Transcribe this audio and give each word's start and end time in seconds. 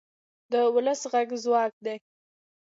د 0.51 0.53
ولس 0.73 1.01
غږ 1.11 1.29
ځواک 1.43 1.73
دی 1.85 1.97